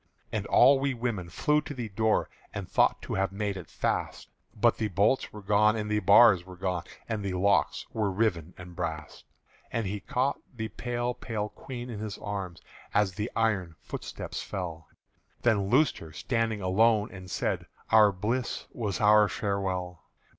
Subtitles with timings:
[0.31, 4.29] And all we women flew to the door And thought to have made it fast;
[4.55, 8.55] But the bolts were gone and the bars were gone And the locks were riven
[8.57, 9.25] and brast.
[9.71, 12.61] And he caught the pale pale Queen in his arms
[12.95, 14.87] As the iron footsteps fell,
[15.43, 20.01] Then loosed her, standing alone, and said, "Our bliss was our farewell!"